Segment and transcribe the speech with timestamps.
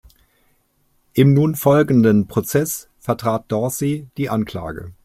[1.13, 4.93] Im nun folgenden Prozess vertrat Dorsey die Anklage.